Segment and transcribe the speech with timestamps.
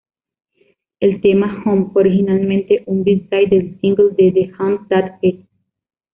[0.99, 5.47] El tema "Home" fue originalmente un B-side del single de "The Hand That Feeds".